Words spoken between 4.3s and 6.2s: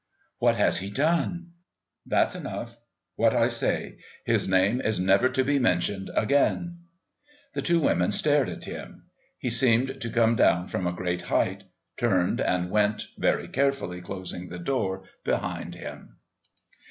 name is never to be mentioned